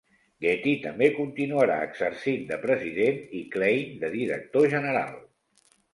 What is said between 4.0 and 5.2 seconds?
de director general.